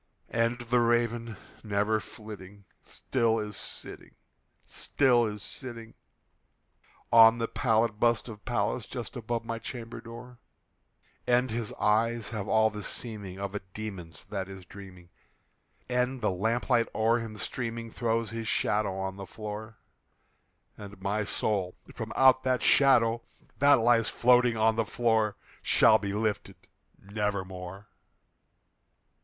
[0.31, 4.15] And the Raven, never flitting, still is sitting,
[4.65, 5.93] still is sitting
[7.13, 10.39] On the pallid bust of Pallas just above my chamber door;
[11.27, 15.09] And his eyes have all the seeming of a demon's that is dreaming,
[15.87, 19.77] And the lamp light o'er him streaming throws his shadow on the floor;
[20.79, 23.21] And my soul from out that shadow
[23.59, 26.55] that lies floating on the floor Shall be lifted
[26.99, 27.85] nevermore!